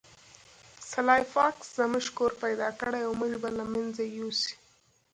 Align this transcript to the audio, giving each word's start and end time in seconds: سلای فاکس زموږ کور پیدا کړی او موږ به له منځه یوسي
سلای 0.91 1.21
فاکس 1.33 1.65
زموږ 1.79 2.05
کور 2.17 2.31
پیدا 2.43 2.69
کړی 2.79 3.01
او 3.07 3.11
موږ 3.21 3.33
به 3.41 3.49
له 3.57 3.65
منځه 3.73 4.03
یوسي 4.17 4.53